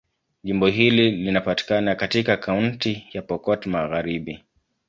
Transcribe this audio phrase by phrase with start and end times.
[0.43, 4.43] Jimbo hili linapatikana katika Kaunti ya Pokot Magharibi.